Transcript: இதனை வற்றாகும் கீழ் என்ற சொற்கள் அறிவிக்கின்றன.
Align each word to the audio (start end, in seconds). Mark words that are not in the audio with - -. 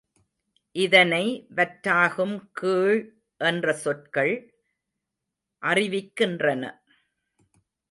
இதனை 0.75 1.47
வற்றாகும் 1.55 2.35
கீழ் 2.51 3.01
என்ற 3.41 3.73
சொற்கள் 3.73 4.33
அறிவிக்கின்றன. 5.61 6.63